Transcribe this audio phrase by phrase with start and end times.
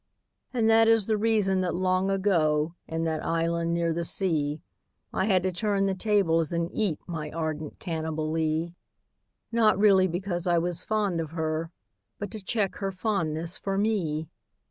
[0.51, 2.73] And that is the reason that long ago.
[2.87, 4.63] In that island near the sea,
[5.13, 8.73] I had to turn the tables and eat My ardent Cannibalee—
[9.61, 11.69] Not really because I was fond of her,
[12.17, 14.27] But to check her fondness for me.